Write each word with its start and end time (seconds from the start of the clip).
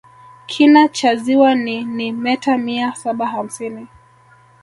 kina 0.45 0.87
cha 0.87 1.15
ziwa 1.15 1.55
ni 1.55 1.83
ni 1.83 2.11
meta 2.11 2.57
mia 2.57 2.95
saba 2.95 3.27
hamsini 3.27 3.87